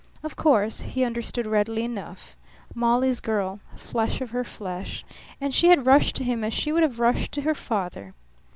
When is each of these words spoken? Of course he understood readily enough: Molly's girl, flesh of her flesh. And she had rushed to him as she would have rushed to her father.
Of 0.23 0.35
course 0.35 0.81
he 0.81 1.03
understood 1.03 1.45
readily 1.45 1.83
enough: 1.83 2.35
Molly's 2.73 3.19
girl, 3.19 3.59
flesh 3.75 4.19
of 4.19 4.31
her 4.31 4.43
flesh. 4.43 5.05
And 5.39 5.53
she 5.53 5.67
had 5.67 5.85
rushed 5.85 6.15
to 6.15 6.23
him 6.23 6.43
as 6.43 6.55
she 6.55 6.71
would 6.71 6.81
have 6.81 6.99
rushed 6.99 7.31
to 7.33 7.43
her 7.43 7.53
father. 7.53 8.15